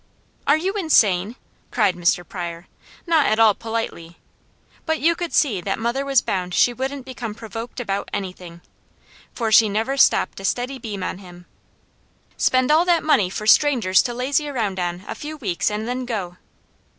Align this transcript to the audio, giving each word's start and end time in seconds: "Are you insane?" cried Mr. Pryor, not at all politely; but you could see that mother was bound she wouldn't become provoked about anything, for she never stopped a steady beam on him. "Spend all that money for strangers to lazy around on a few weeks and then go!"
"Are 0.47 0.57
you 0.57 0.73
insane?" 0.73 1.35
cried 1.69 1.93
Mr. 1.95 2.27
Pryor, 2.27 2.65
not 3.05 3.27
at 3.27 3.37
all 3.37 3.53
politely; 3.53 4.17
but 4.87 4.99
you 4.99 5.15
could 5.15 5.31
see 5.31 5.61
that 5.61 5.77
mother 5.77 6.03
was 6.03 6.23
bound 6.23 6.55
she 6.55 6.73
wouldn't 6.73 7.05
become 7.05 7.35
provoked 7.35 7.79
about 7.79 8.09
anything, 8.11 8.61
for 9.31 9.51
she 9.51 9.69
never 9.69 9.97
stopped 9.97 10.39
a 10.39 10.43
steady 10.45 10.79
beam 10.79 11.03
on 11.03 11.19
him. 11.19 11.45
"Spend 12.35 12.71
all 12.71 12.83
that 12.85 13.03
money 13.03 13.29
for 13.29 13.45
strangers 13.45 14.01
to 14.01 14.13
lazy 14.15 14.49
around 14.49 14.79
on 14.79 15.03
a 15.07 15.13
few 15.13 15.37
weeks 15.37 15.69
and 15.69 15.87
then 15.87 16.05
go!" 16.07 16.37